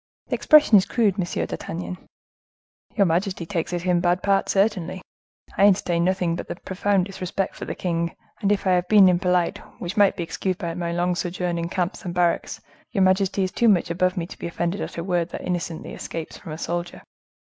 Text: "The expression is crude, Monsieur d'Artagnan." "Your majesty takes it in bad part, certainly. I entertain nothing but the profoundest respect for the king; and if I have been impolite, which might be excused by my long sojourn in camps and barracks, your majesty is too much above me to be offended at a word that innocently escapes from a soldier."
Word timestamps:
"The 0.29 0.33
expression 0.33 0.79
is 0.79 0.87
crude, 0.87 1.19
Monsieur 1.19 1.45
d'Artagnan." 1.45 1.95
"Your 2.95 3.05
majesty 3.05 3.45
takes 3.45 3.71
it 3.71 3.85
in 3.85 3.99
bad 3.99 4.23
part, 4.23 4.49
certainly. 4.49 5.03
I 5.55 5.67
entertain 5.67 6.03
nothing 6.03 6.35
but 6.35 6.47
the 6.47 6.55
profoundest 6.55 7.21
respect 7.21 7.53
for 7.55 7.65
the 7.65 7.75
king; 7.75 8.15
and 8.41 8.51
if 8.51 8.65
I 8.65 8.71
have 8.71 8.87
been 8.87 9.07
impolite, 9.07 9.59
which 9.79 9.97
might 9.97 10.15
be 10.15 10.23
excused 10.23 10.57
by 10.57 10.73
my 10.73 10.91
long 10.91 11.13
sojourn 11.13 11.59
in 11.59 11.69
camps 11.69 12.03
and 12.03 12.15
barracks, 12.15 12.59
your 12.91 13.03
majesty 13.03 13.43
is 13.43 13.51
too 13.51 13.69
much 13.69 13.91
above 13.91 14.17
me 14.17 14.25
to 14.25 14.39
be 14.39 14.47
offended 14.47 14.81
at 14.81 14.97
a 14.97 15.03
word 15.03 15.29
that 15.29 15.41
innocently 15.41 15.93
escapes 15.93 16.35
from 16.35 16.51
a 16.53 16.57
soldier." 16.57 17.03